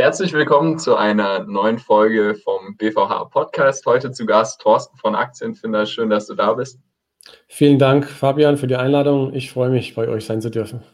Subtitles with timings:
[0.00, 3.84] Herzlich willkommen zu einer neuen Folge vom BVH Podcast.
[3.84, 5.86] Heute zu Gast Thorsten von Aktienfinder.
[5.86, 6.78] Schön, dass du da bist.
[7.48, 9.34] Vielen Dank, Fabian, für die Einladung.
[9.34, 10.84] Ich freue mich, bei euch sein zu dürfen.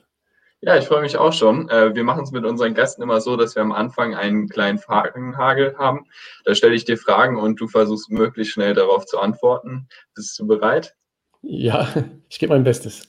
[0.62, 1.69] Ja, ich freue mich auch schon.
[1.69, 4.78] Äh, wir machen es mit unseren Gästen immer so, dass wir am Anfang einen kleinen
[4.78, 6.06] Fragenhagel haben.
[6.46, 9.86] Da stelle ich dir Fragen und du versuchst möglichst schnell darauf zu antworten.
[10.14, 10.94] Bist du bereit?
[11.42, 11.88] Ja,
[12.30, 13.04] ich gebe mein Bestes.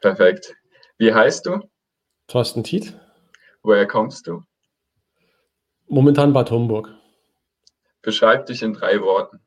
[0.00, 0.56] Perfekt.
[0.98, 1.60] Wie heißt du?
[2.26, 2.98] Thorsten Tiet.
[3.62, 4.42] Woher kommst du?
[5.88, 6.94] Momentan Bad Homburg.
[8.02, 9.40] Beschreib dich in drei Worten.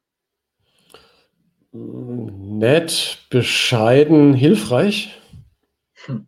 [1.71, 5.21] Nett, bescheiden, hilfreich.
[6.05, 6.27] Hm.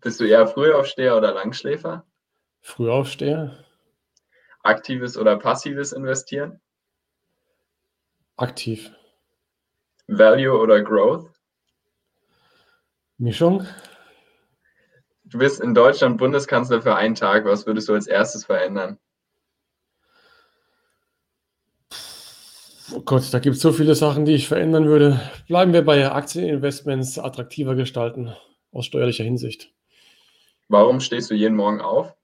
[0.00, 2.04] Bist du eher Frühaufsteher oder Langschläfer?
[2.60, 3.64] Frühaufsteher.
[4.62, 6.60] Aktives oder passives Investieren?
[8.36, 8.92] Aktiv.
[10.08, 11.30] Value oder Growth?
[13.16, 13.66] Mischung.
[15.24, 17.44] Du bist in Deutschland Bundeskanzler für einen Tag.
[17.44, 18.98] Was würdest du als erstes verändern?
[22.94, 25.20] Oh Gott, da gibt es so viele Sachen, die ich verändern würde.
[25.48, 28.34] Bleiben wir bei Aktieninvestments attraktiver gestalten,
[28.70, 29.72] aus steuerlicher Hinsicht.
[30.68, 32.14] Warum stehst du jeden Morgen auf?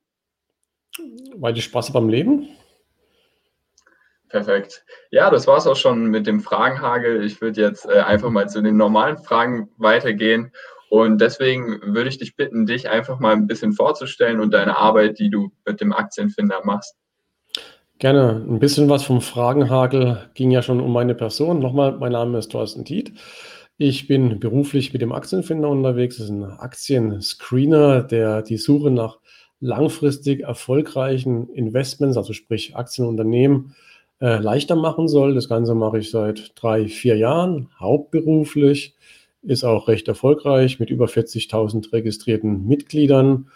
[1.36, 2.48] Weil ich Spaß habe am Leben.
[4.28, 4.84] Perfekt.
[5.10, 7.24] Ja, das war es auch schon mit dem Fragenhagel.
[7.24, 10.52] Ich würde jetzt äh, einfach mal zu den normalen Fragen weitergehen.
[10.90, 15.18] Und deswegen würde ich dich bitten, dich einfach mal ein bisschen vorzustellen und deine Arbeit,
[15.18, 16.94] die du mit dem Aktienfinder machst.
[17.98, 18.44] Gerne.
[18.48, 21.58] Ein bisschen was vom Fragenhagel ging ja schon um meine Person.
[21.58, 23.12] Nochmal, mein Name ist Thorsten Tiet.
[23.76, 26.16] Ich bin beruflich mit dem Aktienfinder unterwegs.
[26.16, 29.18] Das ist ein Aktienscreener, der die Suche nach
[29.60, 33.74] langfristig erfolgreichen Investments, also sprich Aktienunternehmen,
[34.20, 35.34] äh, leichter machen soll.
[35.34, 38.94] Das Ganze mache ich seit drei, vier Jahren, hauptberuflich,
[39.42, 43.48] ist auch recht erfolgreich mit über 40.000 registrierten Mitgliedern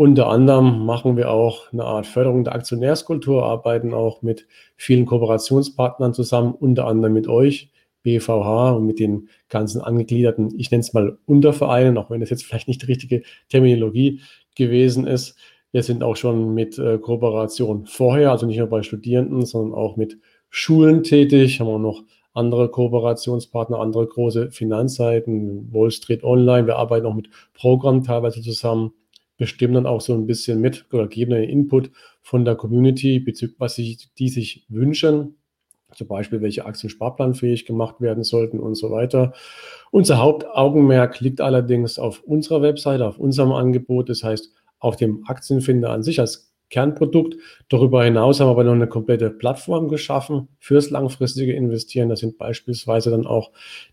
[0.00, 6.14] unter anderem machen wir auch eine Art Förderung der Aktionärskultur, arbeiten auch mit vielen Kooperationspartnern
[6.14, 7.70] zusammen, unter anderem mit euch,
[8.02, 12.44] BVH und mit den ganzen angegliederten, ich nenne es mal Untervereinen, auch wenn das jetzt
[12.44, 14.22] vielleicht nicht die richtige Terminologie
[14.56, 15.36] gewesen ist.
[15.70, 19.98] Wir sind auch schon mit äh, Kooperation vorher, also nicht nur bei Studierenden, sondern auch
[19.98, 20.16] mit
[20.48, 26.66] Schulen tätig, haben auch noch andere Kooperationspartner, andere große Finanzseiten, Wall Street Online.
[26.66, 28.94] Wir arbeiten auch mit Programmen teilweise zusammen
[29.40, 31.90] bestimmen dann auch so ein bisschen mit oder geben einen Input
[32.20, 35.38] von der Community bezüglich, was sich, die sich wünschen.
[35.94, 39.32] Zum Beispiel, welche Aktien sparplanfähig gemacht werden sollten und so weiter.
[39.90, 45.88] Unser Hauptaugenmerk liegt allerdings auf unserer Webseite, auf unserem Angebot, das heißt auf dem Aktienfinder
[45.88, 47.36] an sich als Kernprodukt.
[47.68, 52.08] Darüber hinaus haben wir aber noch eine komplette Plattform geschaffen fürs langfristige Investieren.
[52.08, 53.50] Da sind beispielsweise dann auch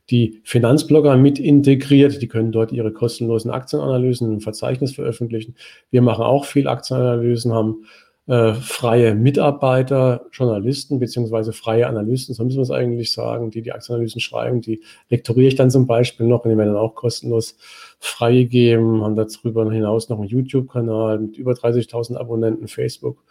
[0.10, 2.22] die Finanzblogger mit integriert.
[2.22, 5.56] Die können dort ihre kostenlosen Aktienanalysen im Verzeichnis veröffentlichen.
[5.92, 7.84] Wir machen auch viel Aktienanalysen, haben
[8.28, 13.72] äh, freie Mitarbeiter, Journalisten beziehungsweise freie Analysten, so müssen wir es eigentlich sagen, die die
[13.72, 17.58] Aktienanalysen schreiben, die lektoriere ich dann zum Beispiel noch die werden dann auch kostenlos
[18.00, 23.24] freigegeben, haben darüber hinaus noch einen YouTube-Kanal mit über 30.000 Abonnenten, Facebook.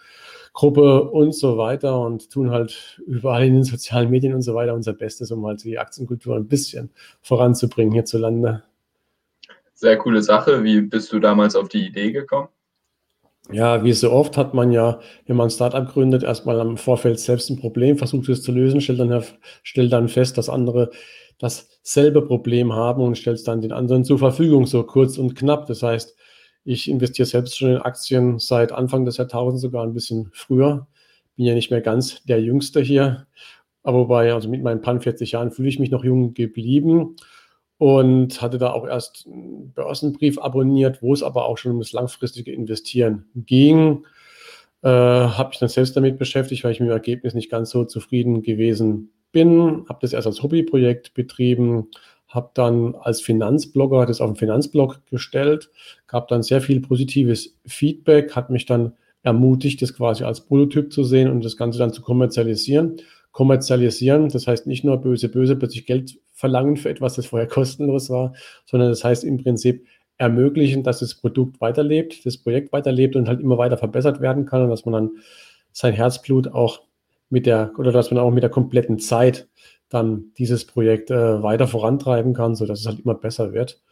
[0.53, 4.73] Gruppe und so weiter und tun halt überall in den sozialen Medien und so weiter
[4.73, 6.91] unser Bestes, um halt die Aktienkultur ein bisschen
[7.21, 8.63] voranzubringen hierzulande.
[9.75, 10.65] Sehr coole Sache.
[10.65, 12.49] Wie bist du damals auf die Idee gekommen?
[13.53, 17.21] Ja, wie so oft hat man ja, wenn man ein Startup gründet, erstmal am Vorfeld
[17.21, 19.23] selbst ein Problem, versucht es zu lösen, stellt dann,
[19.63, 20.91] stellt dann fest, dass andere
[21.39, 25.67] dasselbe Problem haben und stellt es dann den anderen zur Verfügung, so kurz und knapp.
[25.67, 26.17] Das heißt,
[26.65, 30.89] ich investiere selbst schon in Aktien seit Anfang des Jahrtausends, sogar ein bisschen früher.
[31.37, 33.27] Bin ja nicht mehr ganz der Jüngste hier.
[33.85, 37.15] Aber wobei, also mit meinen Pan 40 Jahren fühle ich mich noch jung geblieben
[37.79, 41.93] und hatte da auch erst einen Börsenbrief abonniert, wo es aber auch schon um das
[41.93, 44.05] langfristige Investieren ging.
[44.83, 47.85] Äh, habe ich dann selbst damit beschäftigt, weil ich mit dem Ergebnis nicht ganz so
[47.85, 49.85] zufrieden gewesen bin.
[49.89, 51.89] Habe das erst als Hobbyprojekt betrieben,
[52.29, 55.71] habe dann als Finanzblogger das auf den Finanzblog gestellt,
[56.07, 58.93] gab dann sehr viel positives Feedback, hat mich dann
[59.23, 62.97] ermutigt, das quasi als Prototyp zu sehen und das Ganze dann zu kommerzialisieren.
[63.33, 68.11] Kommerzialisieren, das heißt nicht nur böse, böse plötzlich Geld verlangen für etwas, das vorher kostenlos
[68.11, 68.35] war,
[68.67, 69.87] sondern das heißt im Prinzip
[70.19, 74.63] ermöglichen, dass das Produkt weiterlebt, das Projekt weiterlebt und halt immer weiter verbessert werden kann
[74.63, 75.11] und dass man dann
[75.73, 76.83] sein Herzblut auch
[77.29, 79.49] mit der, oder dass man auch mit der kompletten Zeit
[79.89, 83.83] dann dieses Projekt äh, weiter vorantreiben kann, sodass es halt immer besser wird.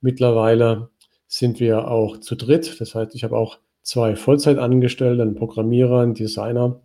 [0.00, 0.90] Mittlerweile
[1.26, 2.80] sind wir auch zu dritt.
[2.80, 6.80] Das heißt, ich habe auch zwei Vollzeitangestellte, einen Programmierer, einen Designer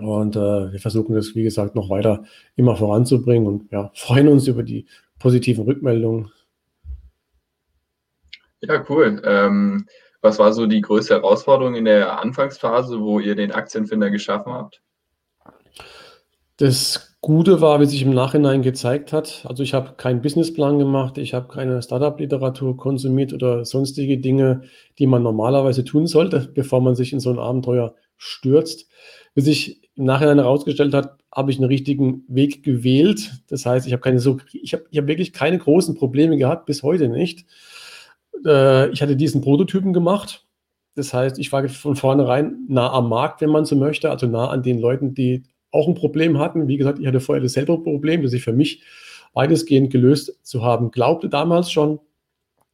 [0.00, 2.24] und äh, wir versuchen das, wie gesagt, noch weiter
[2.56, 4.86] immer voranzubringen und ja, freuen uns über die
[5.18, 6.30] positiven Rückmeldungen.
[8.62, 9.22] Ja, cool.
[9.24, 9.86] Ähm,
[10.22, 14.82] Was war so die größte Herausforderung in der Anfangsphase, wo ihr den Aktienfinder geschaffen habt?
[16.58, 21.18] Das Gute war, wie sich im Nachhinein gezeigt hat, also ich habe keinen Businessplan gemacht,
[21.18, 24.62] ich habe keine Startup-Literatur konsumiert oder sonstige Dinge,
[24.98, 28.88] die man normalerweise tun sollte, bevor man sich in so ein Abenteuer stürzt.
[29.34, 33.42] Wie sich im Nachhinein herausgestellt hat, habe ich einen richtigen Weg gewählt.
[33.48, 36.66] Das heißt, ich habe keine so, ich habe, ich habe wirklich keine großen Probleme gehabt,
[36.66, 37.46] bis heute nicht.
[38.44, 40.46] Äh, ich hatte diesen Prototypen gemacht.
[40.96, 44.48] Das heißt, ich war von vornherein nah am Markt, wenn man so möchte, also nah
[44.48, 46.66] an den Leuten, die auch ein Problem hatten.
[46.66, 48.82] Wie gesagt, ich hatte vorher dasselbe Problem, das ich für mich
[49.34, 52.00] weitestgehend gelöst zu haben glaubte damals schon.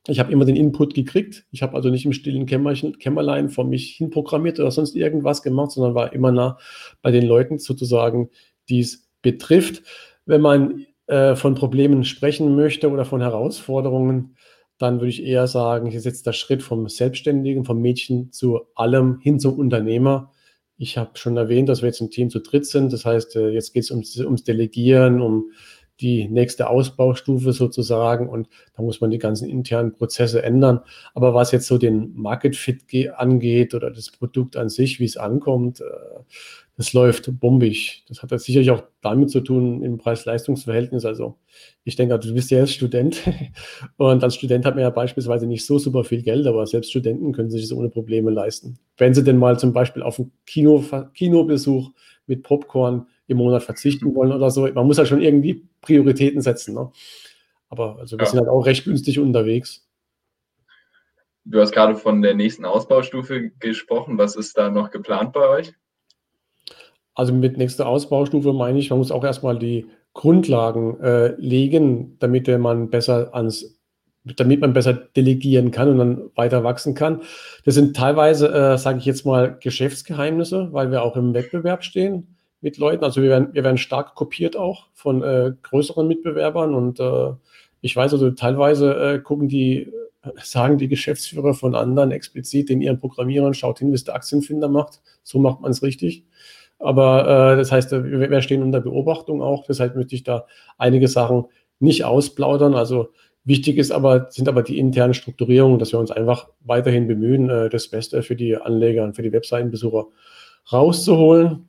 [0.09, 1.47] Ich habe immer den Input gekriegt.
[1.51, 5.43] Ich habe also nicht im stillen Kämmerchen, Kämmerlein vor mich hin programmiert oder sonst irgendwas
[5.43, 6.59] gemacht, sondern war immer nah
[7.03, 8.31] bei den Leuten sozusagen,
[8.69, 9.83] die es betrifft.
[10.25, 14.37] Wenn man äh, von Problemen sprechen möchte oder von Herausforderungen,
[14.79, 18.61] dann würde ich eher sagen, hier ist jetzt der Schritt vom Selbstständigen, vom Mädchen zu
[18.75, 20.33] allem hin zum Unternehmer.
[20.77, 22.93] Ich habe schon erwähnt, dass wir jetzt ein Team zu dritt sind.
[22.93, 25.51] Das heißt, äh, jetzt geht es ums, ums Delegieren, um
[26.01, 30.81] die nächste Ausbaustufe sozusagen und da muss man die ganzen internen Prozesse ändern.
[31.15, 32.85] Aber was jetzt so den Market Fit
[33.17, 35.85] angeht oder das Produkt an sich, wie es ankommt, äh,
[36.77, 38.05] das läuft bombig.
[38.07, 41.07] Das hat sicherlich auch damit zu tun im Preis-Leistungs-Verhältnis.
[41.07, 41.37] Also
[41.85, 43.23] ich denke, du bist ja jetzt Student
[43.97, 47.33] und als Student hat man ja beispielsweise nicht so super viel Geld, aber selbst Studenten
[47.33, 48.79] können sich das ohne Probleme leisten.
[48.99, 50.85] Wenn sie denn mal zum Beispiel auf einen Kino,
[51.15, 51.91] Kinobesuch
[52.27, 56.75] mit Popcorn im Monat verzichten wollen oder so, man muss halt schon irgendwie Prioritäten setzen.
[56.75, 56.91] Ne?
[57.69, 58.31] Aber also wir ja.
[58.31, 59.87] sind halt auch recht günstig unterwegs.
[61.45, 64.19] Du hast gerade von der nächsten Ausbaustufe gesprochen.
[64.19, 65.73] Was ist da noch geplant bei euch?
[67.15, 72.49] Also mit nächster Ausbaustufe meine ich, man muss auch erstmal die Grundlagen äh, legen, damit
[72.59, 73.79] man besser ans,
[74.25, 77.23] damit man besser delegieren kann und dann weiter wachsen kann.
[77.65, 82.36] Das sind teilweise, äh, sage ich jetzt mal, Geschäftsgeheimnisse, weil wir auch im Wettbewerb stehen
[82.67, 83.05] mit Leuten.
[83.05, 87.31] Also wir werden, wir werden stark kopiert auch von äh, größeren Mitbewerbern und äh,
[87.81, 89.93] ich weiß also teilweise äh, gucken die,
[90.43, 95.01] sagen die Geschäftsführer von anderen explizit den ihren Programmierern, schaut hin, es der Aktienfinder macht.
[95.23, 96.25] So macht man es richtig.
[96.81, 99.65] Aber äh, das heißt, wir, wir stehen unter Beobachtung auch.
[99.65, 100.47] Deshalb möchte ich da
[100.77, 101.45] einige Sachen
[101.79, 102.75] nicht ausplaudern.
[102.75, 103.11] Also
[103.45, 107.69] wichtig ist aber, sind aber die internen Strukturierungen, dass wir uns einfach weiterhin bemühen, äh,
[107.69, 110.07] das Beste für die Anleger und für die Webseitenbesucher
[110.73, 111.69] rauszuholen.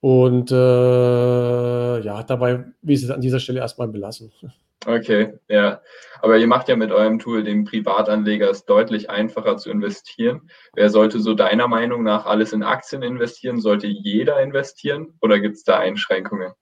[0.00, 4.32] Und äh, ja, dabei, wie es an dieser Stelle erstmal belassen.
[4.86, 5.80] Okay, ja.
[6.22, 10.48] Aber ihr macht ja mit eurem Tool dem Privatanleger es deutlich einfacher zu investieren.
[10.74, 13.60] Wer sollte so deiner Meinung nach alles in Aktien investieren?
[13.60, 16.52] Sollte jeder investieren oder gibt es da Einschränkungen?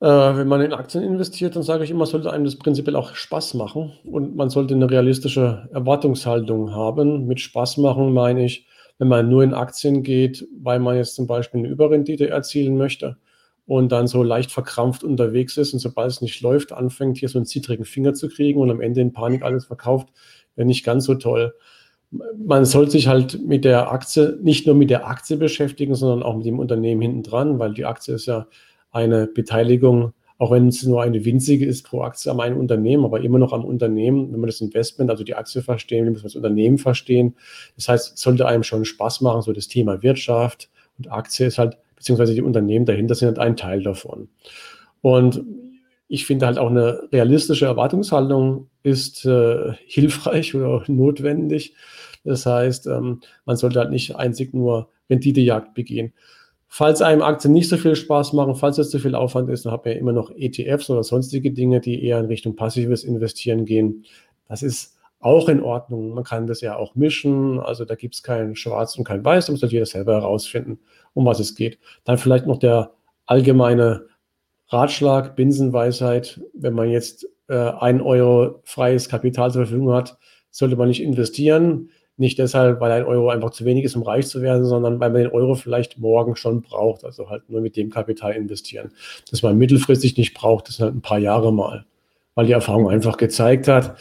[0.00, 3.16] Äh, wenn man in Aktien investiert, dann sage ich immer, sollte einem das prinzipiell auch
[3.16, 7.26] Spaß machen und man sollte eine realistische Erwartungshaltung haben.
[7.26, 8.68] Mit Spaß machen meine ich,
[8.98, 13.16] wenn man nur in Aktien geht, weil man jetzt zum Beispiel eine Überrendite erzielen möchte
[13.66, 17.38] und dann so leicht verkrampft unterwegs ist und sobald es nicht läuft, anfängt hier so
[17.38, 20.08] einen zittrigen Finger zu kriegen und am Ende in Panik alles verkauft,
[20.56, 21.54] wäre nicht ganz so toll.
[22.36, 26.36] Man sollte sich halt mit der Aktie, nicht nur mit der Aktie beschäftigen, sondern auch
[26.36, 28.46] mit dem Unternehmen hinten dran, weil die Aktie ist ja
[28.90, 33.20] eine Beteiligung, auch wenn es nur eine winzige ist pro Aktie am einen Unternehmen, aber
[33.20, 36.36] immer noch am Unternehmen, wenn man das Investment, also die Aktie verstehen, muss man das
[36.36, 37.34] Unternehmen verstehen.
[37.76, 41.58] Das heißt, es sollte einem schon Spaß machen, so das Thema Wirtschaft und Aktie ist
[41.58, 44.28] halt beziehungsweise die Unternehmen dahinter sind halt ein Teil davon.
[45.00, 45.42] Und
[46.06, 51.74] ich finde halt auch eine realistische Erwartungshaltung ist äh, hilfreich oder notwendig.
[52.24, 56.12] Das heißt, ähm, man sollte halt nicht einzig nur Renditejagd begehen.
[56.70, 59.72] Falls einem Aktien nicht so viel Spaß machen, falls es zu viel Aufwand ist, dann
[59.72, 64.04] man ja immer noch ETFs oder sonstige Dinge, die eher in Richtung passives Investieren gehen.
[64.48, 66.10] Das ist auch in Ordnung.
[66.10, 67.58] Man kann das ja auch mischen.
[67.58, 69.46] Also da gibt es kein Schwarz und kein Weiß.
[69.46, 70.78] Da muss halt jeder selber herausfinden,
[71.14, 71.78] um was es geht.
[72.04, 72.92] Dann vielleicht noch der
[73.26, 74.06] allgemeine
[74.68, 76.40] Ratschlag, Binsenweisheit.
[76.52, 80.18] Wenn man jetzt äh, ein Euro freies Kapital zur Verfügung hat,
[80.50, 81.90] sollte man nicht investieren.
[82.18, 85.10] Nicht deshalb, weil ein Euro einfach zu wenig ist, um reich zu werden, sondern weil
[85.10, 87.04] man den Euro vielleicht morgen schon braucht.
[87.04, 88.90] Also halt nur mit dem Kapital investieren.
[89.30, 91.84] Dass man mittelfristig nicht braucht, das sind halt ein paar Jahre mal.
[92.34, 93.96] Weil die Erfahrung einfach gezeigt hat,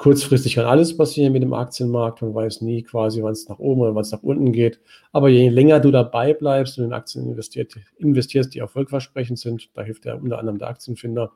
[0.00, 2.22] Kurzfristig kann alles passieren mit dem Aktienmarkt.
[2.22, 4.80] Man weiß nie quasi, wann es nach oben oder wann es nach unten geht.
[5.12, 9.82] Aber je länger du dabei bleibst und in Aktien investiert, investierst, die erfolgversprechend sind, da
[9.82, 11.32] hilft ja unter anderem der Aktienfinder,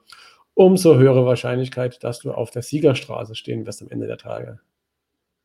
[0.55, 4.61] umso höhere Wahrscheinlichkeit, dass du auf der Siegerstraße stehen wirst am Ende der Tage.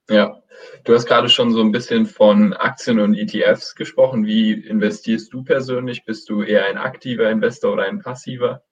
[0.09, 0.41] Ja,
[0.83, 4.25] du hast gerade schon so ein bisschen von Aktien und ETFs gesprochen.
[4.25, 6.05] Wie investierst du persönlich?
[6.05, 8.63] Bist du eher ein aktiver Investor oder ein passiver?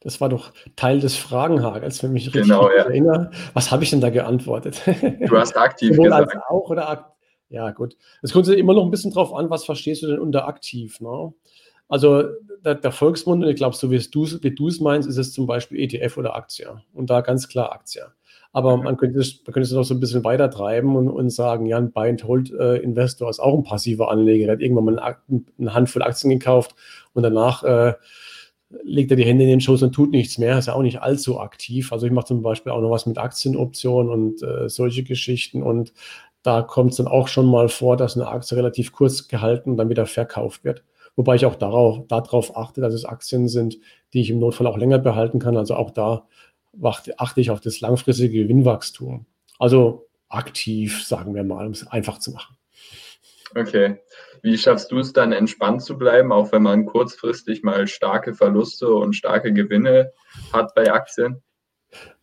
[0.00, 2.84] Das war doch Teil des Fragenhagels, wenn mich Genau, richtig ja.
[2.84, 3.30] erinnere.
[3.54, 4.82] Was habe ich denn da geantwortet?
[5.20, 6.36] Du hast aktiv gesagt.
[6.48, 7.14] auch oder ak
[7.48, 7.96] ja gut.
[8.22, 11.32] Es kommt immer noch ein bisschen drauf an, was verstehst du denn unter aktiv, ne?
[11.88, 12.24] Also,
[12.64, 15.78] der der Volksmund und ich glaube, so wie wie du's meinst, ist es zum Beispiel
[15.80, 18.06] ETF oder Aktie und da ganz klar Aktie.
[18.56, 21.30] Aber man könnte es man könnte es noch so ein bisschen weiter treiben und und
[21.30, 24.46] sagen, ja, 'n Buy and Hold, äh, Investor ist auch ein passiver Anleger.
[24.46, 25.22] Der hat irgendwann mal 'ne Ak
[25.58, 26.74] 'ne Handvoll Aktien gekauft
[27.14, 27.94] und danach, äh,
[28.84, 30.58] legt er die Hände in den Schoß und tut nichts mehr.
[30.58, 31.92] Ist ja auch nicht allzu aktiv.
[31.92, 35.92] Also, ich mache zum Beispiel auch noch was mit Aktienoptionen und, äh, solche Geschichten und
[36.44, 39.76] da kommt es dann auch schon mal vor, dass eine Aktie relativ kurz gehalten und
[39.78, 40.84] dann wieder verkauft wird.
[41.16, 43.78] Wobei ich auch darauf darauf achte, dass es Aktien sind,
[44.14, 45.56] die ich im Notfall auch länger behalten kann.
[45.56, 46.26] Also, auch da
[46.82, 49.26] achte ich auf das langfristige Gewinnwachstum.
[49.58, 52.56] Also, aktiv, sagen wir mal, um es einfach zu machen.
[53.56, 53.98] Okay.
[54.42, 58.92] Wie schaffst du es dann entspannt zu bleiben, auch wenn man kurzfristig mal starke Verluste
[58.92, 60.12] und starke Gewinne
[60.52, 61.42] hat bei Aktien?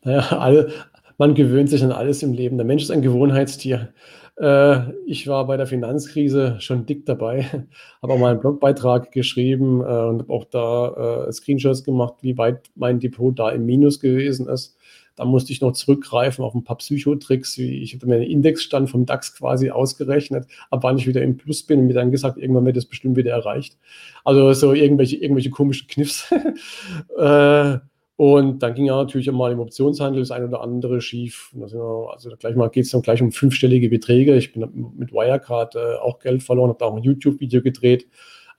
[0.02, 0.74] Na ja, alle
[1.22, 2.58] man gewöhnt sich an alles im Leben.
[2.58, 3.94] Der Mensch ist ein Gewohnheitstier.
[4.42, 7.44] Äh, ich war bei der Finanzkrise schon dick dabei,
[8.02, 12.38] habe auch mal einen Blogbeitrag geschrieben, äh, und habe auch da, äh, Screenshots gemacht, wie
[12.40, 14.78] weit mein Depot da im Minus gewesen ist.
[15.16, 18.90] Da musste ich noch zurückgreifen auf ein paar Psychotricks, wie ich hatte mir 'n Indexstand
[18.90, 22.38] vom DAX quasi ausgerechnet, ab wann ich wieder im Plus bin und mir dann gesagt:
[22.40, 23.78] „Irgendwann wird das bestimmt wieder erreicht.“
[24.24, 26.34] Also, so irgendwelche irgendwelche komischen Kniffs.
[28.22, 31.52] Und dann ging ja natürlich auch mal im Optionshandel das eine oder andere schief.
[31.60, 34.36] Also gleich mal geht's dann gleich um fünfstellige Beträge.
[34.36, 38.08] Ich bin mit Wirecard, äh, auch Geld verloren, habe da auch 'n YouTube-Video gedreht.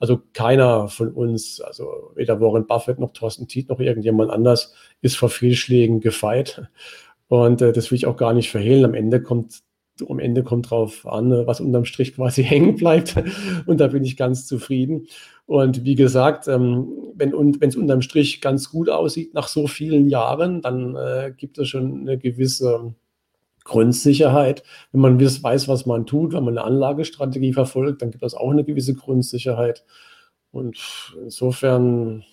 [0.01, 5.15] Also, keiner von uns, also weder Warren Buffett noch Thorsten Tietz noch irgendjemand anders ist
[5.15, 6.67] vor Fehlschlägen gefeit.
[7.29, 8.83] Und, äh, das will ich auch gar nicht verhehlen.
[8.83, 9.61] Am Ende kommt
[10.07, 13.15] am Ende kommt drauf an, ne, was unterm Strich quasi hängen bleibt.
[13.65, 15.07] Und da bin ich ganz zufrieden.
[15.45, 20.61] Und wie gesagt, ähm, wenn wenn's unterm Strich ganz gut aussieht nach so vielen Jahren,
[20.61, 22.95] dann, äh, gibt es schon eine gewisse
[23.63, 24.63] Grundsicherheit.
[24.91, 28.51] Wenn man weiß, was man tut, wenn man eine Anlagestrategie verfolgt, dann gibt das auch
[28.51, 29.85] eine gewisse Grundsicherheit.
[30.51, 30.77] Und
[31.23, 32.23] insofern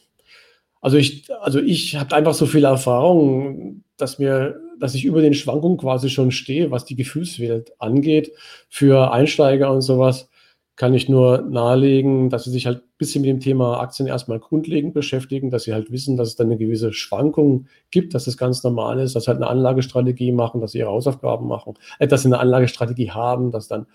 [0.80, 5.34] also ich also ich habe einfach so viel Erfahrung, dass mir dass ich über den
[5.34, 8.32] Schwankungen quasi schon stehe, was die Gefühlswelt angeht.
[8.68, 10.28] Für Einsteiger und sowas
[10.76, 14.38] kann ich nur nahelegen, dass sie sich halt ein bisschen mit dem Thema Aktien erstmal
[14.38, 18.38] grundlegend beschäftigen, dass sie halt wissen, dass es da eine gewisse Schwankung gibt, dass das
[18.38, 22.08] ganz normal ist, dass sie halt eine Anlagestrategie machen, dass sie ihre Hausaufgaben machen, äh,
[22.08, 23.86] dass sie eine Anlagestrategie haben, dass dann,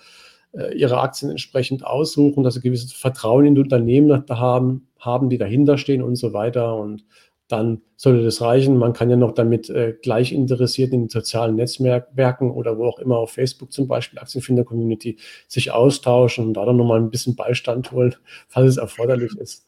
[0.51, 5.38] äh, ihre Aktien entsprechend aussuchen, dass sie gewisses Vertrauen in die Unternehmen haben haben, die
[5.38, 6.75] dahinterstehen und so weiter.
[6.75, 7.06] Und
[7.48, 8.78] dann sollte das reichen.
[8.78, 13.18] Man kann ja noch damit äh, Gleichinteressierten in den sozialen Netzwerken oder wo auch immer
[13.18, 18.16] auf Facebook zum Beispiel, Aktienfinder-Community, sich austauschen und da dann nochmal ein bisschen Beistand holen,
[18.48, 19.68] falls es erforderlich ist.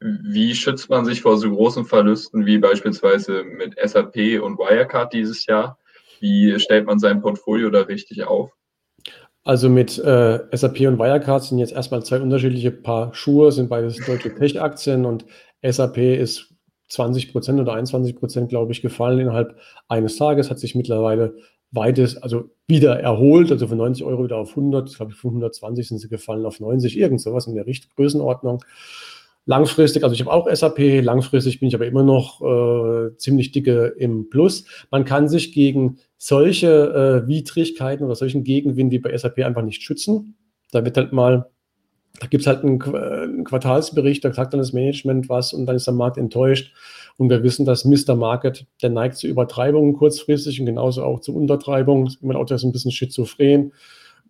[0.00, 5.44] Wie schützt man sich vor so großen Verlusten wie beispielsweise mit SAP und Wirecard dieses
[5.46, 5.78] Jahr?
[6.20, 8.50] Wie stellt man sein Portfolio da richtig auf?
[9.44, 13.96] Also mit äh, SAP und Wirecard sind jetzt erstmal zwei unterschiedliche Paar Schuhe, sind beides
[14.04, 15.24] deutsche Tech-Aktien und
[15.62, 16.54] SAP ist
[16.90, 19.56] 20% oder 21% glaube ich, gefallen innerhalb
[19.88, 21.34] eines Tages, hat sich mittlerweile
[21.70, 25.88] weites, also wieder erholt, also von 90 Euro wieder auf 100, glaube ich, von 120
[25.88, 28.64] sind sie gefallen auf 90, irgend sowas in der Richt Größenordnung.
[29.44, 33.94] Langfristig, also ich habe auch SAP, langfristig bin ich aber immer noch äh, ziemlich dicke
[33.98, 34.64] im Plus.
[34.90, 39.82] Man kann sich gegen solche äh, Widrigkeiten oder solchen Gegenwind wie bei SAP einfach nicht
[39.82, 40.36] schützen.
[40.70, 41.50] Da wird halt mal
[42.20, 45.76] da gibt es halt einen, einen, Quartalsbericht, da sagt dann das Management was und dann
[45.76, 46.72] ist der Markt enttäuscht.
[47.16, 48.14] Und wir wissen, dass Mr.
[48.14, 52.14] Market, der neigt zu Übertreibungen kurzfristig und genauso auch zu Untertreibungen.
[52.20, 53.72] Man auch das ein bisschen schizophren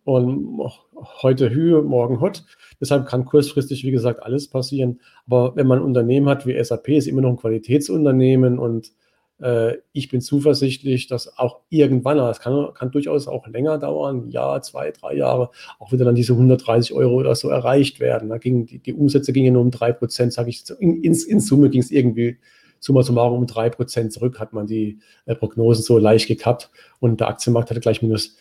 [0.05, 0.61] und
[1.23, 2.45] heute Höhe, morgen Hot.
[2.81, 5.01] Deshalb kann kurzfristig, wie gesagt, alles passieren.
[5.27, 8.91] Aber wenn man ein Unternehmen hat wie SAP, ist immer noch ein Qualitätsunternehmen und äh,
[9.93, 14.61] ich bin zuversichtlich, dass auch irgendwann, es kann, kann, durchaus auch länger dauern, ein Jahr,
[14.63, 18.31] zwei, drei Jahre, auch wieder dann diese 130 Euro oder so erreicht werden.
[18.31, 21.39] Da ging, die, die Umsätze gingen nur um drei Prozent, sage ich, in, in, in
[21.39, 22.39] Summe ging es irgendwie
[22.81, 27.21] summa summarum um drei Prozent zurück, hat man die äh, Prognosen so leicht gekappt und
[27.21, 28.37] der Aktienmarkt hatte gleich minus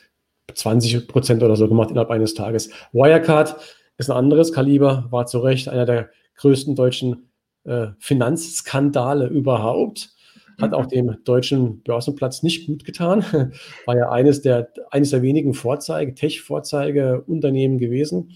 [0.54, 2.70] 20 Prozent oder so gemacht innerhalb eines Tages.
[2.94, 3.56] Wirecard
[3.98, 7.30] ist ein anderes Kaliber, war zu Recht einer der größten deutschen
[7.66, 10.12] äh, Finanzskandale überhaupt
[10.60, 13.24] hat auch dem deutschen Börsenplatz nicht gut getan.
[13.86, 18.32] War ja eines der, eines der wenigen Vorzeige, Tech-Vorzeigeunternehmen gewesen.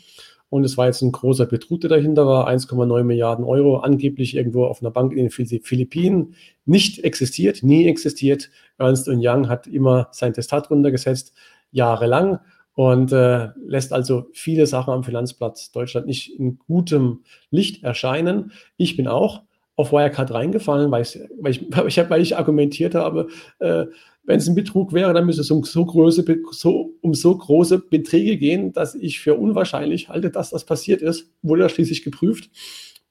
[0.50, 4.66] Und es war jetzt ein großer Betrug, der dahinter war, 1,9 Milliarden Euro, angeblich irgendwo
[4.66, 6.36] auf einer Bank in den Philippinen,
[6.66, 8.50] nicht existiert, nie existiert.
[8.78, 11.34] Ernst Young hat immer sein Testat runtergesetzt,
[11.72, 12.40] jahrelang,
[12.74, 18.52] und äh, lässt also viele Sachen am Finanzplatz Deutschland nicht in gutem Licht erscheinen.
[18.76, 19.44] Ich bin auch
[19.76, 23.28] auf Wirecard reingefallen, weil ich, weil ich, weil ich, weil ich argumentiert habe,
[23.60, 23.86] äh,
[24.24, 27.80] wenn es ein Betrug wäre, dann müsste es um so, große, so, um so große
[27.80, 31.32] Beträge gehen, dass ich für unwahrscheinlich halte, dass das passiert ist.
[31.42, 32.50] Wurde schließlich geprüft.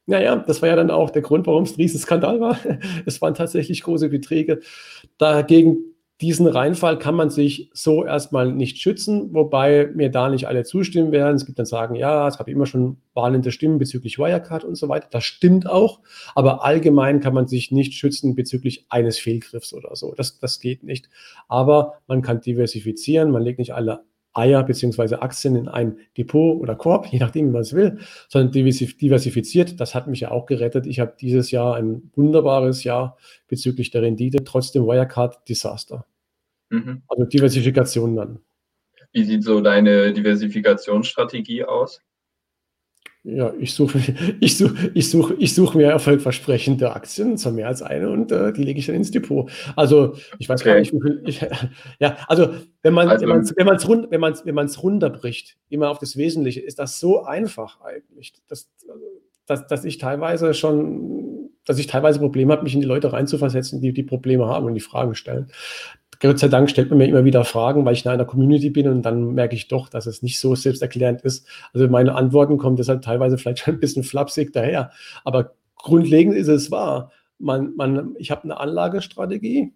[0.06, 2.58] Naja, das war ja dann auch der Grund, warum es ein Riesenskandal war.
[3.06, 4.60] Es waren tatsächlich große Beträge.
[5.18, 5.78] Dagegen
[6.20, 11.12] diesen Reinfall kann man sich so erstmal nicht schützen, wobei mir da nicht alle zustimmen
[11.12, 11.36] werden.
[11.36, 14.88] Es gibt dann sagen, ja, es gab immer schon warnende Stimmen bezüglich Wirecard und so
[14.88, 15.08] weiter.
[15.10, 16.00] Das stimmt auch,
[16.34, 20.14] aber allgemein kann man sich nicht schützen bezüglich eines Fehlgriffs oder so.
[20.14, 21.08] Das, das geht nicht.
[21.48, 25.16] Aber man kann diversifizieren, man legt nicht alle Eier bzw.
[25.16, 27.98] Aktien in ein Depot oder Korb, je nachdem, wie man es will,
[28.28, 29.80] sondern diversifiziert.
[29.80, 30.86] Das hat mich ja auch gerettet.
[30.86, 33.16] Ich habe dieses Jahr ein wunderbares Jahr
[33.48, 36.04] bezüglich der Rendite, trotzdem Wirecard-Desaster.
[36.70, 37.02] Mhm.
[37.08, 38.40] Also Diversifikation dann.
[39.12, 42.00] Wie sieht so deine Diversifikationsstrategie aus?
[43.22, 43.98] Ja, ich suche
[44.40, 48.52] ich such, ich such, ich such mir erfolgversprechende Aktien, zwar mehr als eine, und äh,
[48.52, 49.50] die lege ich dann ins Depot.
[49.76, 50.70] Also, ich weiß okay.
[50.70, 51.22] gar nicht, wie viel.
[51.26, 51.40] Ich,
[51.98, 55.98] ja, also, wenn man es also, wenn man's wenn man's, wenn man's runterbricht, immer auf
[55.98, 58.70] das Wesentliche, ist das so einfach eigentlich, dass,
[59.46, 61.39] dass, dass ich teilweise schon,
[61.70, 64.74] dass ich teilweise Probleme habe, mich in die Leute reinzuversetzen, die die Probleme haben und
[64.74, 65.46] die Fragen stellen.
[66.18, 68.88] Gott sei Dank stellt man mir immer wieder Fragen, weil ich in einer Community bin
[68.88, 71.46] und dann merke ich doch, dass es nicht so selbsterklärend ist.
[71.72, 74.90] Also meine Antworten kommen deshalb teilweise vielleicht schon ein bisschen flapsig daher.
[75.24, 77.12] Aber grundlegend ist es wahr.
[77.38, 79.72] Man, man, ich habe eine Anlagestrategie.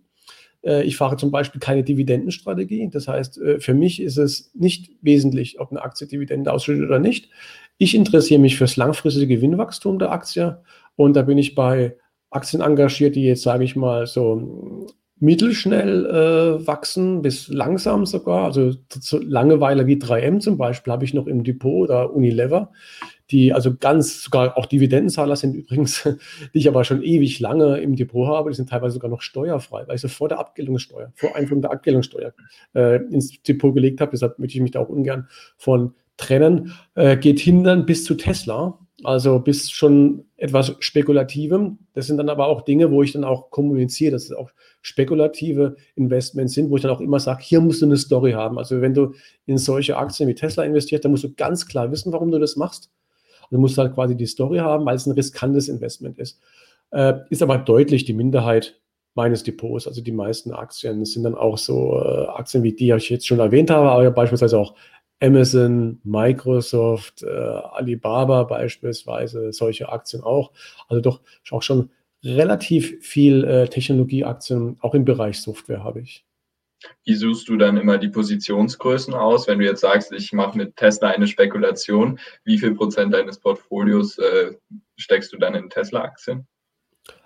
[0.65, 2.91] Äh, ich fahre zum Beispiel keine Dividendenstrategie.
[2.91, 6.99] Das heißt, äh, für mich ist es nicht wesentlich, ob eine Aktie Dividende ausschüttet oder
[6.99, 7.31] nicht.
[7.79, 10.59] Ich interessiere mich fürs langfristige Gewinnwachstum der Aktie
[10.97, 11.97] und da bin ich bei
[12.31, 14.87] Aktien engagiert, die jetzt, sage ich mal, so
[15.21, 18.45] mittelschnell äh, wachsen, bis langsam sogar.
[18.45, 22.73] Also so Langeweile wie 3M zum Beispiel habe ich noch im Depot oder Unilever,
[23.31, 26.09] die also ganz, sogar auch Dividendenzahler sind übrigens,
[26.53, 28.51] die ich aber schon ewig lange im Depot habe.
[28.51, 31.73] Die sind teilweise sogar noch steuerfrei, weil ich sie vor der Abgeltungssteuer, vor Einführung der
[31.73, 32.33] Abgeltungssteuer
[32.75, 34.11] äh, ins Depot gelegt habe.
[34.11, 36.73] Deshalb möchte ich mich da auch ungern von trennen.
[36.95, 38.79] Äh, geht hindern bis zu Tesla.
[39.05, 41.79] Also bis schon etwas Spekulativem.
[41.93, 44.51] Das sind dann aber auch Dinge, wo ich dann auch kommuniziere, dass es auch
[44.83, 48.59] spekulative Investments sind, wo ich dann auch immer sage, hier musst du eine Story haben.
[48.59, 49.15] Also wenn du
[49.47, 52.57] in solche Aktien wie Tesla investierst, dann musst du ganz klar wissen, warum du das
[52.57, 52.91] machst.
[53.51, 56.41] Du musst halt quasi die Story haben, weil es ein riskantes Investment ist.
[56.91, 58.81] Äh, ist aber deutlich die Minderheit
[59.15, 59.87] meines Depots.
[59.87, 63.27] Also die meisten Aktien sind dann auch so äh, Aktien wie die, die ich jetzt
[63.27, 64.75] schon erwähnt habe, aber beispielsweise auch
[65.25, 70.53] Amazon, Microsoft, äh, Alibaba beispielsweise, solche Aktien auch.
[70.89, 71.91] Also doch auch schon
[72.23, 76.25] relativ viel äh, Technologieaktien, auch im Bereich Software habe ich.
[77.05, 79.49] Wie suchst du dann immer die Positionsgrößen aus?
[79.49, 84.19] Wenn du jetzt sagst, ich mache mit Tesla eine Spekulation, wie viel Prozent deines Portfolios
[84.19, 84.53] äh,
[84.97, 86.47] steckst du dann in Tesla-Aktien?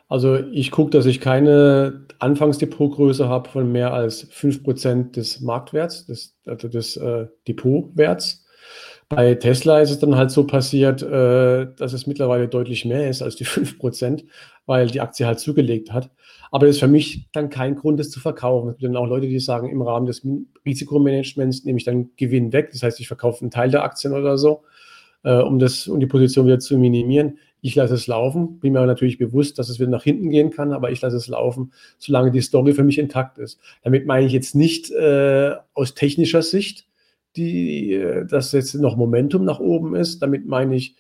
[0.09, 6.37] Also ich gucke, dass ich keine Anfangsdepotgröße habe von mehr als 5% des Marktwerts, des,
[6.47, 8.47] also des äh, Depotwerts.
[9.11, 13.23] Bei Tesla ist es dann halt so passiert, äh, dass es mittlerweile deutlich mehr ist
[13.23, 14.25] als die 5%,
[14.67, 16.11] weil die Aktie halt zugelegt hat.
[16.51, 18.71] Aber das ist für mich dann kein Grund, das zu verkaufen.
[18.71, 20.27] Es gibt dann auch Leute, die sagen, im Rahmen des
[20.65, 22.71] Risikomanagements nehme ich dann Gewinn weg.
[22.73, 24.63] Das heißt, ich verkaufe einen Teil der Aktien oder so,
[25.23, 27.39] äh, um, das, um die Position wieder zu minimieren.
[27.61, 30.73] Ich lasse es laufen, bin mir natürlich bewusst, dass es wieder nach hinten gehen kann,
[30.73, 33.59] aber ich lasse es laufen, solange die Story für mich intakt ist.
[33.83, 36.87] Damit meine ich jetzt nicht äh, aus technischer Sicht,
[37.37, 40.21] die, äh, dass jetzt noch Momentum nach oben ist.
[40.21, 40.95] Damit meine ich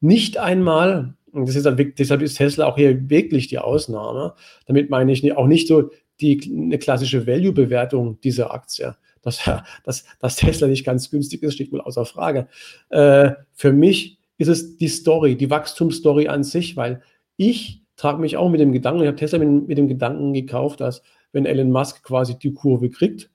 [0.00, 4.34] nicht einmal, und das ist dann, deshalb ist Tesla auch hier wirklich die Ausnahme.
[4.66, 8.96] Damit meine ich auch nicht so die, eine klassische Value-Bewertung dieser Aktie.
[9.22, 9.40] Dass,
[9.84, 12.48] dass, dass Tesla nicht ganz günstig ist, steht wohl außer Frage.
[12.90, 17.02] Äh, für mich ist es die Story, die Wachstumsstory an sich, weil
[17.36, 20.80] ich trage mich auch mit dem Gedanken, ich habe Tesla mit, mit, dem Gedanken gekauft,
[20.80, 21.02] dass
[21.32, 23.30] wenn Elon Musk quasi die Kurve kriegt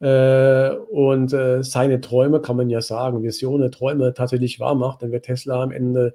[0.00, 5.12] äh, und äh, seine Träume, kann man ja sagen, Visionen, Träume tatsächlich wahr macht, dann
[5.12, 6.14] wird Tesla am Ende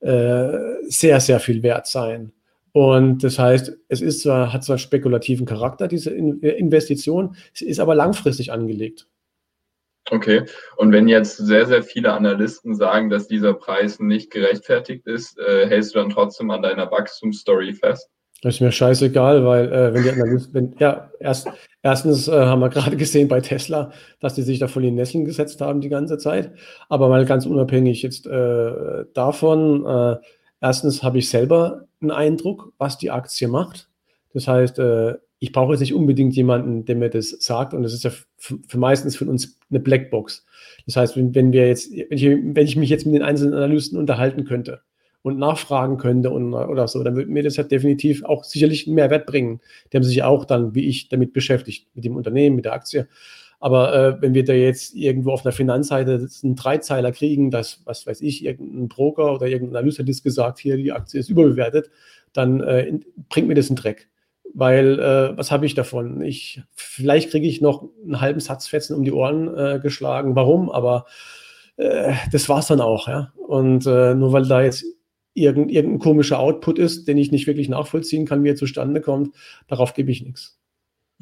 [0.00, 0.56] äh,
[0.88, 2.32] sehr, sehr viel wert sein.
[2.72, 7.94] Und das heißt, es ist zwar, hat zwar spekulativen Charakter, diese Investition, es ist aber
[7.94, 9.06] langfristig angelegt.
[10.10, 10.42] Okay,
[10.76, 15.68] und wenn jetzt sehr, sehr viele Analysten sagen, dass dieser Preis nicht gerechtfertigt ist, äh,
[15.68, 18.08] hältst du dann trotzdem an deiner Wachstumsstory fest?
[18.42, 21.48] Das ist mir scheißegal, weil äh, wenn die Analysten, wenn, ja, erst,
[21.82, 25.26] erstens äh, haben wir gerade gesehen bei Tesla, dass die sich da voll in Nesseln
[25.26, 26.52] gesetzt haben die ganze Zeit.
[26.88, 30.16] Aber mal ganz unabhängig jetzt äh, davon, äh,
[30.60, 33.88] erstens habe ich selber einen Eindruck, was die Aktie macht.
[34.32, 37.74] Das heißt, äh, ich brauche jetzt nicht unbedingt jemanden, der mir das sagt.
[37.74, 40.44] Und das ist ja für meistens für uns eine Blackbox.
[40.86, 43.54] Das heißt, wenn, wenn wir jetzt, wenn ich, wenn ich mich jetzt mit den einzelnen
[43.54, 44.82] Analysten unterhalten könnte
[45.22, 48.96] und nachfragen könnte und, oder so, dann würde mir das ja definitiv auch sicherlich einen
[48.96, 49.60] Mehrwert bringen.
[49.92, 53.08] Die haben sich auch dann, wie ich, damit beschäftigt, mit dem Unternehmen, mit der Aktie.
[53.60, 58.06] Aber äh, wenn wir da jetzt irgendwo auf der Finanzseite einen Dreizeiler kriegen, dass, was
[58.06, 61.90] weiß ich, irgendein Broker oder irgendein Analyst hat das gesagt, hier die Aktie ist überbewertet,
[62.32, 64.08] dann äh, bringt mir das einen Dreck.
[64.54, 66.22] Weil äh, was habe ich davon?
[66.22, 70.34] Ich, vielleicht kriege ich noch einen halben Satz Fetzen um die Ohren äh, geschlagen.
[70.34, 70.70] Warum?
[70.70, 71.04] Aber
[71.76, 73.08] äh, das war es dann auch.
[73.08, 73.32] Ja?
[73.46, 74.84] Und äh, nur weil da jetzt
[75.34, 79.34] irgendein, irgendein komischer Output ist, den ich nicht wirklich nachvollziehen kann, wie er zustande kommt,
[79.68, 80.58] darauf gebe ich nichts.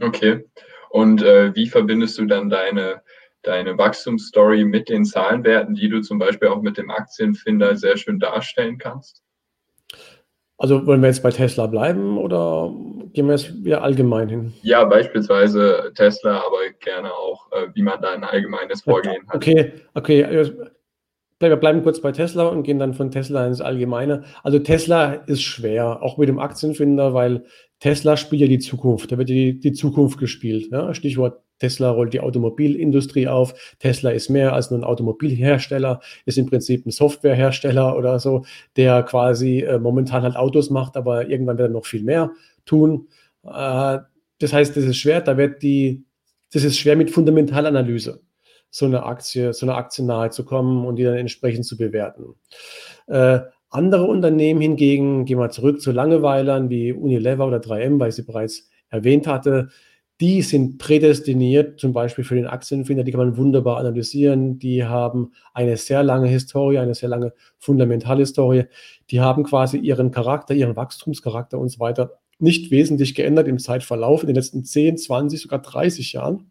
[0.01, 0.45] Okay.
[0.91, 3.03] Und äh, wie verbindest du dann deine,
[3.43, 8.19] deine Wachstumsstory mit den Zahlenwerten, die du zum Beispiel auch mit dem Aktienfinder sehr schön
[8.19, 9.23] darstellen kannst?
[10.61, 12.75] Also wollen wir jetzt bei Tesla bleiben oder
[13.13, 14.53] gehen wir jetzt wieder allgemein hin?
[14.63, 19.37] Ja, beispielsweise Tesla, aber gerne auch, äh, wie man da ein allgemeines Vorgehen hat.
[19.37, 20.53] Okay, okay.
[21.41, 24.25] Wir bleiben kurz bei Tesla und gehen dann von Tesla ins Allgemeine.
[24.43, 27.45] Also Tesla ist schwer, auch mit dem Aktienfinder, weil
[27.79, 29.13] Tesla spielt ja die Zukunft.
[29.13, 30.69] Da wird die, die Zukunft gespielt.
[30.73, 30.93] Ja?
[30.95, 33.77] Stichwort Tesla rollt die Automobilindustrie auf.
[33.79, 38.45] Tesla ist mehr als nur ein Automobilhersteller, ist im Prinzip ein Softwarehersteller oder so,
[38.77, 42.31] der quasi äh, momentan halt Autos macht, aber irgendwann wird er noch viel mehr
[42.65, 43.09] tun.
[43.45, 43.99] Äh,
[44.41, 46.05] das heißt, das ist schwer, da wird die,
[46.53, 48.21] das ist schwer mit Fundamentalanalyse,
[48.71, 52.35] so eine Aktie, so eine Aktie nahe zu kommen und die dann entsprechend zu bewerten.
[53.07, 58.15] Äh, andere Unternehmen hingegen, gehen wir zurück zu Langeweilern wie Unilever oder 3M, weil ich
[58.15, 59.69] sie bereits erwähnt hatte,
[60.21, 64.59] die sind prädestiniert, zum Beispiel für den Aktienfinder, die kann man wunderbar analysieren.
[64.59, 68.65] Die haben eine sehr lange Historie, eine sehr lange Fundamentalhistorie.
[69.11, 74.23] Die haben quasi ihren Charakter, ihren Wachstumscharakter und so weiter nicht wesentlich geändert im Zeitverlauf
[74.23, 76.51] in den letzten 10, 20, sogar 30 Jahren.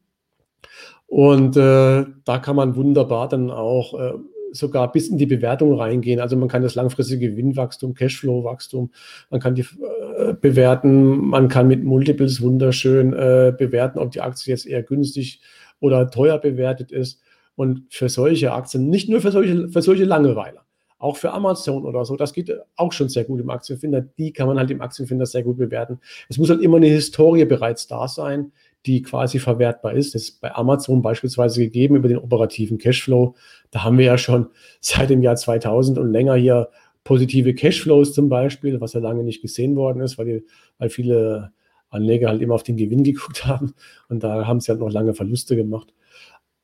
[1.07, 4.13] Und äh, da kann man wunderbar dann auch äh,
[4.51, 6.19] sogar bis in die Bewertung reingehen.
[6.19, 8.91] Also man kann das langfristige Gewinnwachstum, Cashflow-Wachstum,
[9.29, 14.51] man kann die äh, bewerten, man kann mit Multiples wunderschön äh, bewerten, ob die Aktie
[14.51, 15.41] jetzt eher günstig
[15.79, 17.21] oder teuer bewertet ist.
[17.55, 20.65] Und für solche Aktien, nicht nur für solche, für solche Langeweiler,
[20.99, 24.01] auch für Amazon oder so, das geht auch schon sehr gut im Aktienfinder.
[24.01, 25.99] Die kann man halt im Aktienfinder sehr gut bewerten.
[26.29, 28.51] Es muss halt immer eine Historie bereits da sein,
[28.85, 30.15] die quasi verwertbar ist.
[30.15, 33.35] Das ist bei Amazon beispielsweise gegeben über den operativen Cashflow.
[33.71, 34.47] Da haben wir ja schon
[34.79, 36.69] seit dem Jahr 2000 und länger hier
[37.03, 40.45] positive Cashflows zum Beispiel, was ja lange nicht gesehen worden ist, weil, die,
[40.77, 41.51] weil viele
[41.89, 43.73] Anleger halt immer auf den Gewinn geguckt haben
[44.09, 45.93] und da haben sie halt noch lange Verluste gemacht.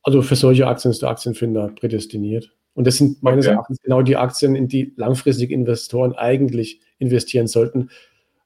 [0.02, 2.54] Also für solche Aktien ist der Aktienfinder prädestiniert.
[2.74, 3.56] Und das sind meines okay.
[3.56, 7.90] Erachtens genau die Aktien, in die langfristig Investoren eigentlich investieren sollten.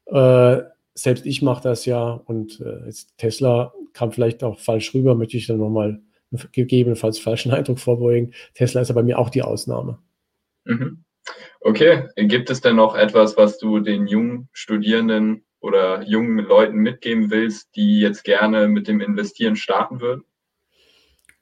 [0.06, 0.62] Äh,
[0.98, 5.38] selbst ich mache das ja und äh, jetzt Tesla kam vielleicht auch falsch rüber, möchte
[5.38, 6.02] ich dann nochmal
[6.52, 8.34] gegebenenfalls falschen Eindruck vorbeugen.
[8.56, 10.00] Tesla ist ja bei mir auch die Ausnahme.
[10.66, 11.04] Mhm.
[11.62, 17.30] Okay, gibt es denn noch etwas, was du den jungen Studierenden oder jungen Leuten mitgeben
[17.30, 20.24] willst, die jetzt gerne mit dem Investieren starten würden?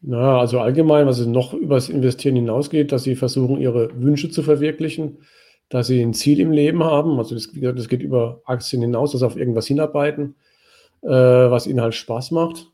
[0.01, 4.29] Na, also allgemein, was es noch über das Investieren hinausgeht, dass sie versuchen, ihre Wünsche
[4.29, 5.19] zu verwirklichen
[5.69, 7.17] dass sie ein Ziel im Leben haben.
[7.17, 10.35] Also das, das geht über Aktien hinaus, dass sie auf irgendwas hinarbeiten,
[11.01, 12.71] äh, was ihnen halt Spaß macht.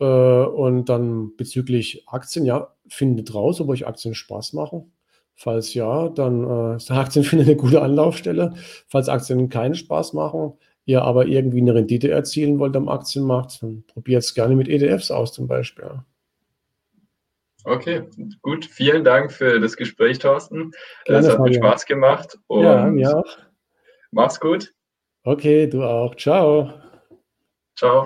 [0.00, 4.92] Äh, und dann bezüglich Aktien, ja, findet raus, ob euch Aktien Spaß machen.
[5.34, 8.54] Falls ja, dann äh, ist Aktienfinder eine gute Anlaufstelle.
[8.88, 10.54] Falls Aktien keinen Spaß machen,
[10.86, 15.10] ihr aber irgendwie eine Rendite erzielen wollt am Aktienmarkt, dann probiert es gerne mit ETFs
[15.10, 16.02] aus zum Beispiel.
[17.66, 18.08] Okay,
[18.42, 18.64] gut.
[18.64, 20.70] Vielen Dank für das Gespräch, Thorsten.
[21.04, 22.38] Gerne, es hat mir Spaß gemacht.
[22.48, 23.38] Ja, mir auch.
[24.12, 24.72] Mach's gut.
[25.24, 26.14] Okay, du auch.
[26.14, 26.72] Ciao.
[27.76, 28.04] Ciao.